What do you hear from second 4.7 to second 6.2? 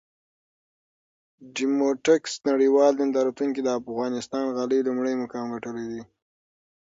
لومړی مقام ګټلی!